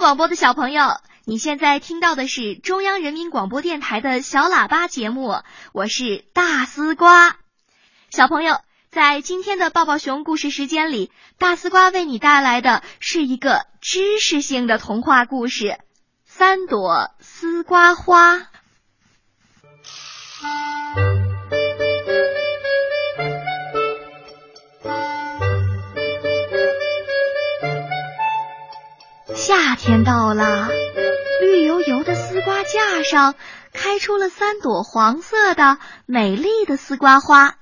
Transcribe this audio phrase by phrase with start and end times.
[0.00, 5.42] 广播的小朋友，你现在听到的是中央人民广播电台的小喇叭节目，
[5.74, 7.36] 我是大丝瓜。
[8.08, 15.64] 小朋友，在今天的抱抱熊故事时间里，大丝瓜为你带来的是一个知识性的童话故事
[16.24, 18.36] 《三朵丝瓜花》。
[29.50, 30.68] 夏天到了，
[31.42, 33.34] 绿油油的丝瓜架上
[33.72, 37.56] 开出了三朵黄色的美丽的丝瓜花。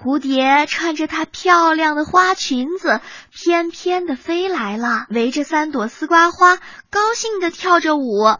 [0.00, 3.00] 蝴蝶穿着它漂亮的花裙子，
[3.32, 8.36] 翩翩的飞来了，围着三朵丝瓜花高兴的跳着舞。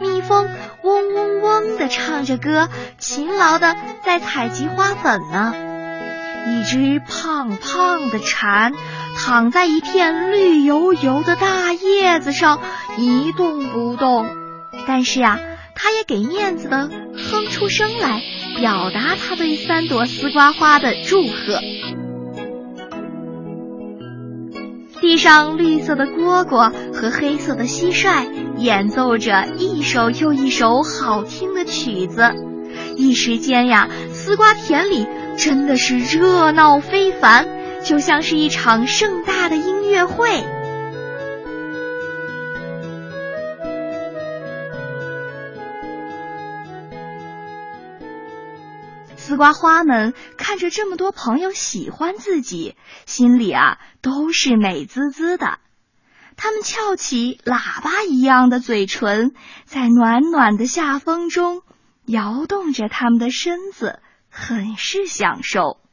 [0.00, 0.48] 蜜蜂
[0.82, 2.68] 嗡嗡嗡的唱着歌，
[2.98, 5.54] 勤劳的在采集花粉呢。
[6.46, 8.74] 一只胖胖的蝉
[9.16, 12.60] 躺在一片绿油油的大叶子上
[12.98, 14.26] 一动不动，
[14.86, 15.38] 但是呀，
[15.74, 18.20] 它也给面子的哼出声来，
[18.56, 21.60] 表达它对三朵丝瓜花的祝贺。
[25.00, 28.26] 地上绿色的蝈蝈和黑色的蟋蟀
[28.56, 32.32] 演奏着一首又一首好听的曲子，
[32.96, 35.06] 一时间呀，丝瓜田里。
[35.36, 37.48] 真的是热闹非凡，
[37.84, 40.42] 就像是一场盛大的音乐会。
[49.16, 52.76] 丝瓜花们看着这么多朋友喜欢自己，
[53.06, 55.58] 心里啊都是美滋滋的。
[56.36, 59.32] 他们翘起喇叭一样的嘴唇，
[59.66, 61.62] 在暖暖的夏风中
[62.06, 64.00] 摇动着他们的身子。
[64.36, 65.83] 很是享受。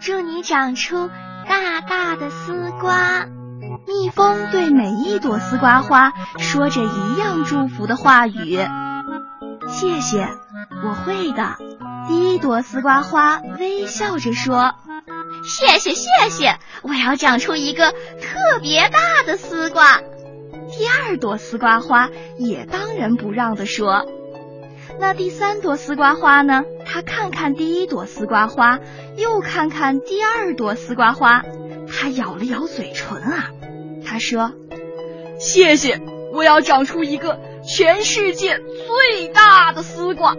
[0.00, 1.10] 祝你长出
[1.46, 3.26] 大大的丝瓜。
[3.86, 8.58] 蜜蜂对每一朵丝瓜花说着一样祝福的话语。
[9.68, 10.26] 谢谢，
[10.84, 11.56] 我会的。
[12.08, 14.74] 第一朵丝瓜花微笑着说
[15.44, 20.00] ：“谢谢，谢谢，我要长出一个特别大的丝瓜。”
[20.72, 22.08] 第二朵丝瓜花
[22.38, 24.06] 也当仁不让的说。
[24.98, 26.62] 那第三朵丝瓜花呢？
[26.92, 28.80] 他看看第一朵丝瓜花，
[29.16, 31.44] 又看看第二朵丝瓜花，
[31.88, 33.50] 他咬了咬嘴唇啊，
[34.04, 34.52] 他说
[35.38, 36.00] ：“谢谢，
[36.32, 40.34] 我要长出一个全世界最大的丝瓜。”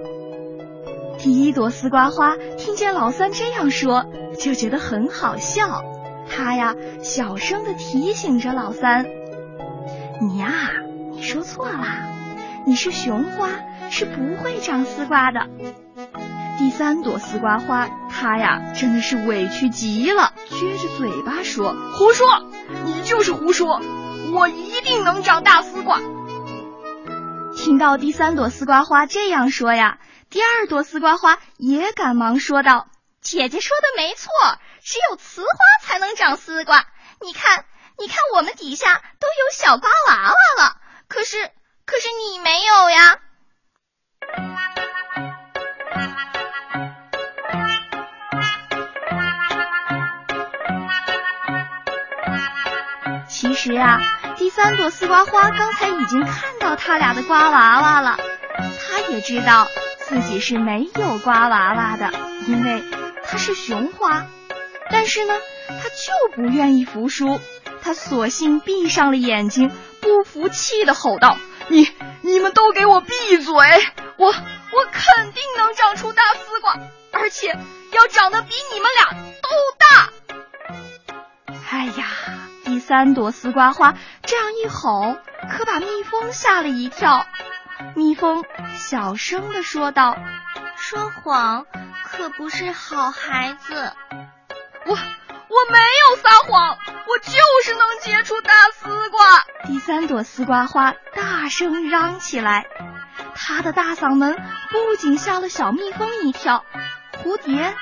[1.18, 4.06] 第一朵丝瓜花听见老三这样说，
[4.38, 5.86] 就觉得很好笑，
[6.28, 9.06] 他呀小声的提醒着老三
[10.20, 10.72] ：“你呀，
[11.12, 11.86] 你说错了，
[12.66, 13.48] 你是雄花。”
[13.94, 15.50] 是不会长丝瓜的。
[16.62, 22.28] 第三朵丝瓜花，它呀真的是委屈极了，撅着嘴巴说：“胡说，
[22.86, 23.82] 你就是胡说，
[24.32, 25.98] 我一定能长大丝瓜。”
[27.58, 29.98] 听到第三朵丝瓜花这样说呀，
[30.30, 32.90] 第二朵丝瓜花也赶忙说道
[33.22, 34.30] ：“姐姐说的没错，
[34.84, 36.86] 只有雌花才能长丝瓜。
[37.22, 37.66] 你看，
[37.98, 40.78] 你看，我们底下都有小瓜娃娃了，
[41.08, 41.38] 可是，
[41.88, 43.18] 可是你没有呀。”
[53.62, 54.00] 其实呀，
[54.38, 58.18] 第三朵丝瓜花刚才已经看到他俩的瓜娃娃了，
[58.58, 59.68] 他也知道
[60.00, 62.12] 自己是没有瓜娃娃的，
[62.48, 62.84] 因为
[63.24, 64.26] 他是雄花。
[64.90, 65.36] 但是呢，
[65.68, 67.40] 他就不愿意服输，
[67.84, 69.72] 他索性闭上了眼睛，
[70.02, 71.38] 不服气的吼道
[71.70, 71.88] ：“你
[72.22, 73.54] 你们都给我闭嘴！
[74.18, 76.80] 我我肯定能长出大丝瓜，
[77.12, 77.56] 而且
[77.92, 79.12] 要长得比你们俩
[79.44, 80.10] 都大！”
[81.70, 82.08] 哎呀！
[82.92, 85.16] 三朵丝瓜花这样一吼，
[85.50, 87.26] 可把蜜蜂吓了一跳。
[87.96, 88.44] 蜜蜂
[88.76, 90.18] 小声的说道
[90.76, 91.66] ：“说谎
[92.04, 93.94] 可不是好孩子。”
[94.86, 95.80] 我我没
[96.10, 97.32] 有撒谎，我就
[97.64, 99.46] 是能结出大丝瓜。
[99.68, 102.66] 第三朵丝瓜花大声嚷起来，
[103.36, 104.36] 它的大嗓门
[104.70, 106.66] 不仅吓了小蜜蜂一跳，
[107.24, 107.74] 蝴蝶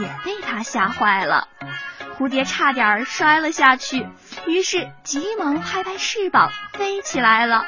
[0.00, 1.48] 也被它吓坏了。
[2.16, 4.06] 蝴蝶差点摔了下去，
[4.46, 7.64] 于是急忙拍拍翅膀飞起来了。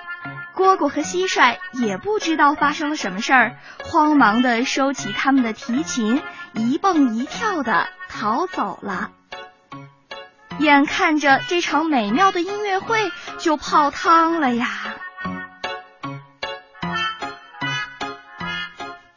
[0.55, 6.23] 蝈蝈和蟋蟀也不知道发生了什么事儿，慌忙的收起他们的提琴，
[6.53, 9.11] 一蹦一跳的逃走了。
[10.61, 14.69] 眼看着这场美妙的音乐会就泡汤了呀！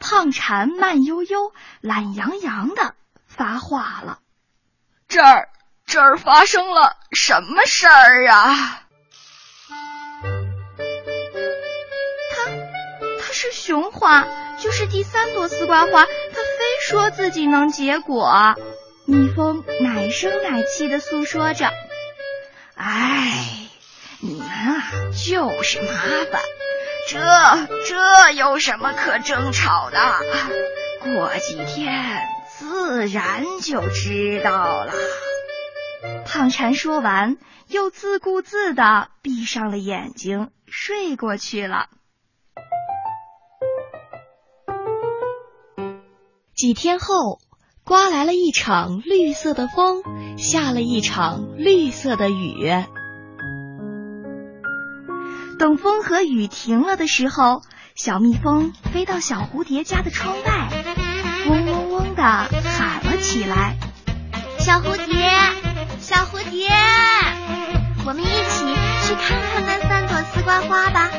[0.00, 2.94] 胖蝉慢悠悠、懒洋洋的
[3.26, 4.18] 发话了。
[5.06, 5.48] 这儿
[5.88, 8.82] 这儿发生了什么事儿啊？
[12.30, 12.44] 他
[13.18, 14.26] 他是雄花，
[14.60, 18.54] 就是第三朵丝瓜花，他非说自己能结果。
[19.06, 21.70] 蜜蜂奶声奶气的诉说着
[22.76, 23.68] ：“哎，
[24.20, 24.92] 你们啊，
[25.26, 25.88] 就是麻
[26.30, 26.42] 烦。
[27.08, 27.18] 这
[27.86, 29.98] 这有什么可争吵的？
[31.00, 34.92] 过几天自然就知道了。”
[36.28, 37.38] 胖蝉说完，
[37.68, 41.88] 又自顾自的闭上了眼睛，睡过去了。
[46.54, 47.38] 几天后，
[47.82, 50.02] 刮来了一场绿色的风，
[50.36, 52.70] 下了一场绿色的雨。
[55.58, 57.62] 等风和雨停了的时候，
[57.94, 60.68] 小蜜蜂飞到小蝴蝶家的窗外，
[61.48, 63.78] 嗡嗡嗡的喊了起来
[64.60, 65.16] ：“小蝴蝶！”
[66.08, 66.70] 小蝴蝶，
[68.06, 68.64] 我们一起
[69.06, 71.10] 去看看那三朵丝瓜花吧。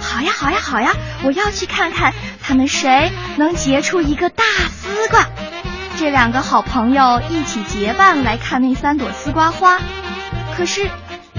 [0.00, 0.94] 好呀，好呀，好呀！
[1.24, 5.26] 我要去看看他们谁能结出一个大丝瓜。
[5.98, 9.78] 这两个好朋友一起结伴来看那三朵丝瓜花。
[10.56, 10.88] 可是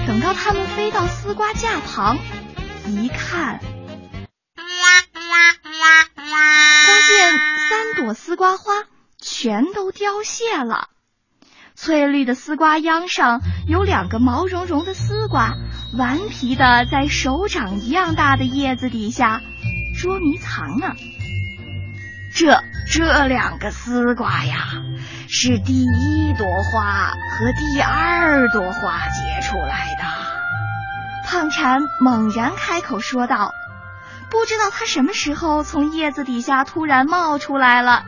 [0.06, 2.18] 等到他们飞到丝瓜架旁，
[2.86, 3.58] 一看，
[6.86, 7.32] 发现
[7.68, 8.84] 三朵丝瓜花
[9.20, 10.86] 全都凋谢了。
[11.82, 15.54] 翠绿的丝瓜秧上有两个毛茸茸的丝瓜，
[15.96, 19.40] 顽皮的在手掌一样大的叶子底下
[19.98, 20.92] 捉迷藏呢。
[22.34, 24.58] 这这两个丝瓜呀，
[25.26, 30.04] 是第一朵花和第二朵花结出来的。
[31.26, 33.54] 胖蝉猛然开口说道
[34.28, 38.04] ：“不知道它什么时候从叶子底下突然冒出来了。”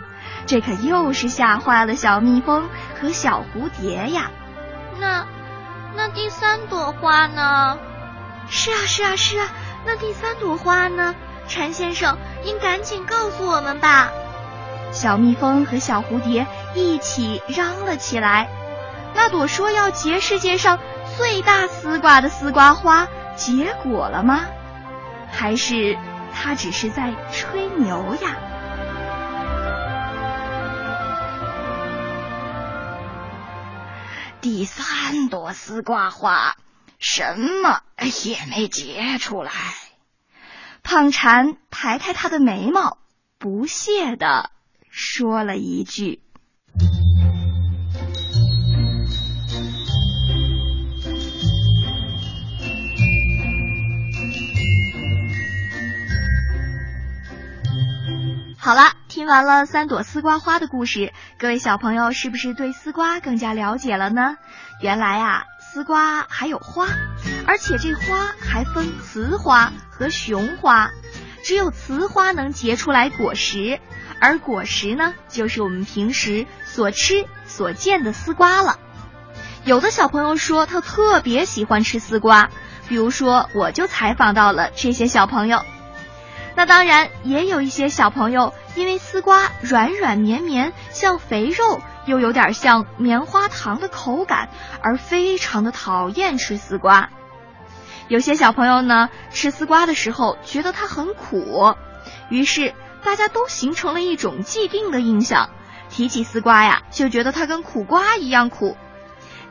[0.47, 2.69] 这可又是吓坏了小蜜蜂
[3.01, 4.31] 和小蝴蝶呀！
[4.99, 5.27] 那
[5.95, 7.79] 那第三朵花呢？
[8.49, 9.49] 是啊是啊是啊，
[9.87, 11.15] 那第三朵花呢？
[11.49, 14.11] 蝉先生，您赶紧告诉我们吧！
[14.91, 18.49] 小蜜蜂和小蝴蝶一起嚷了起来。
[19.15, 20.79] 那朵说要结世界上
[21.17, 24.41] 最大丝瓜的丝瓜花结果了吗？
[25.31, 25.97] 还是
[26.33, 28.37] 它只是在吹牛呀？
[34.43, 36.57] 第三朵丝瓜花
[36.99, 37.81] 什么
[38.25, 39.53] 也没结出来。
[40.83, 42.99] 胖蝉抬抬他的眉毛，
[43.39, 44.51] 不屑的
[44.91, 46.21] 说了一句。
[58.65, 64.37] 好了，听完了三朵丝瓜花的故事，各位小朋友是不是对丝瓜更加了解了呢？
[64.81, 66.87] 原来啊，丝瓜还有花，
[67.45, 70.93] 而且这花还分雌花和雄花，
[71.43, 73.81] 只有雌花能结出来果实，
[74.21, 78.79] 而果实呢，就是我们平时所吃所见的丝瓜了。
[79.65, 82.49] 有的小朋友说他特别喜欢吃丝瓜，
[82.89, 85.65] 比如说我就采访到了这些小朋友。
[86.55, 94.49] 那当然，也有一些小朋友因为丝瓜软软绵绵，像肥肉，又有点像棉花糖的口感，
[94.83, 97.09] 而非常的讨厌吃丝瓜。
[98.09, 101.75] 有些小朋友呢，吃丝瓜的时候觉得它很苦，
[102.29, 105.49] 于是大家都形成了一种既定的印象，
[105.89, 108.77] 提起丝瓜呀，就觉得它跟苦瓜一样苦。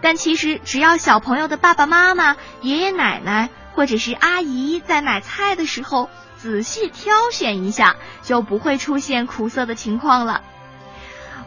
[0.01, 6.09] 但其实，只要小朋友的爸爸妈妈、爷爷奶奶或者是阿姨在买菜的时候，
[6.41, 10.41] 仔细挑选一下，就不会出现苦涩的情况了。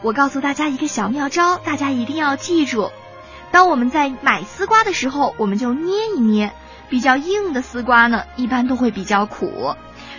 [0.03, 2.93] 我告诉大家一个小妙招，大家一定要记住：
[3.51, 6.53] 当我们在买丝瓜的时候，我们就捏一捏，
[6.89, 9.75] 比较硬的丝瓜呢，一般都会比较苦；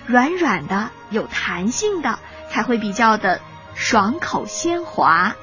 [0.05, 3.39] 软软的、有弹性的，才会比较的
[3.75, 5.38] 爽口鲜滑。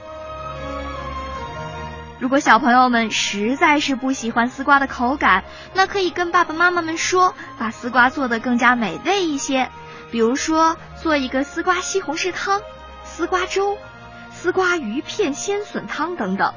[2.23, 5.43] 如果小朋友们实在是不喜欢丝瓜的口感，
[5.75, 9.71] 那可以跟爸爸妈妈们说，把丝瓜做的更加美味一些。
[10.13, 12.61] 比如说，做一个丝瓜西红柿汤、
[13.03, 13.77] 丝瓜粥、
[14.31, 16.55] 丝瓜鱼片鲜笋汤等等。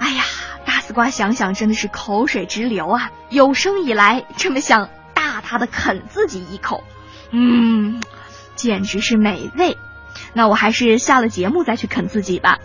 [0.00, 0.22] 哎呀，
[0.66, 3.10] 大丝瓜想想真的是口水直流啊！
[3.30, 6.84] 有生以来这么想大大的啃自己一口，
[7.30, 8.02] 嗯，
[8.54, 9.78] 简直是美味。
[10.34, 12.58] 那我还是下了节目再去啃自己吧。